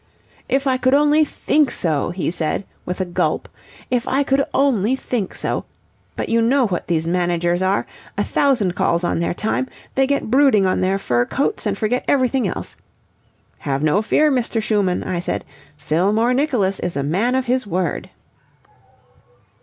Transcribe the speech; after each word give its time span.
'If 0.49 0.65
I 0.65 0.77
could 0.77 0.95
only 0.95 1.23
think 1.23 1.69
so!' 1.69 2.09
he 2.09 2.31
said 2.31 2.65
with 2.87 2.99
a 3.01 3.05
gulp. 3.05 3.47
'If 3.91 4.07
I 4.07 4.23
could 4.23 4.43
only 4.51 4.95
think 4.95 5.35
so. 5.35 5.65
But 6.15 6.27
you 6.27 6.41
know 6.41 6.65
what 6.65 6.87
these 6.87 7.05
managers 7.05 7.61
are. 7.61 7.85
A 8.17 8.23
thousand 8.23 8.73
calls 8.73 9.03
on 9.03 9.19
their 9.19 9.35
time. 9.35 9.67
They 9.93 10.07
get 10.07 10.31
brooding 10.31 10.65
on 10.65 10.81
their 10.81 10.97
fur 10.97 11.25
coats 11.25 11.67
and 11.67 11.77
forget 11.77 12.03
everything 12.07 12.47
else.' 12.47 12.77
'Have 13.59 13.83
no 13.83 14.01
fear, 14.01 14.31
Mr. 14.31 14.59
Schumann,' 14.59 15.03
I 15.03 15.19
said. 15.19 15.45
'Fillmore 15.77 16.33
Nicholas 16.33 16.79
is 16.79 16.97
a 16.97 17.03
man 17.03 17.35
of 17.35 17.45
his 17.45 17.67
word.'" 17.67 18.09